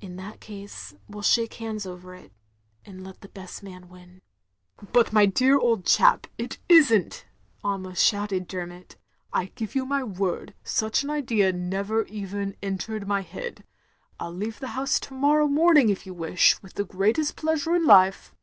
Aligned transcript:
In 0.00 0.16
that 0.16 0.40
case 0.40 0.92
we 1.08 1.18
'U 1.18 1.22
shake 1.22 1.54
hands 1.54 1.86
over 1.86 2.12
it, 2.12 2.32
and 2.84 3.04
let 3.04 3.20
the 3.20 3.28
best 3.28 3.62
man 3.62 3.82
wm. 3.88 4.22
"But 4.92 5.12
my 5.12 5.24
dear 5.24 5.56
old 5.56 5.86
chap, 5.86 6.26
it 6.36 6.58
is 6.68 6.90
n't," 6.92 7.24
almost 7.62 8.02
shouted 8.04 8.48
Dermot," 8.48 8.96
I 9.32 9.52
give 9.54 9.76
you 9.76 9.86
my 9.86 10.02
word, 10.02 10.52
such 10.64 11.04
an 11.04 11.10
idea 11.10 11.52
never 11.52 12.02
even 12.06 12.56
entered 12.60 13.06
my 13.06 13.20
head. 13.20 13.62
I 14.18 14.26
'U 14.26 14.30
leave 14.34 14.54
OF 14.56 14.60
GROSVENOR 14.62 14.66
SQUARE 14.66 14.66
283 14.66 14.66
the 14.66 14.80
house 14.80 15.00
to 15.00 15.14
morrow 15.14 15.46
morning 15.46 15.90
if 15.90 16.06
you 16.06 16.12
wish, 16.12 16.60
with 16.60 16.74
the 16.74 16.84
greatest 16.84 17.36
pleasure 17.36 17.76
in 17.76 17.86
life. 17.86 18.34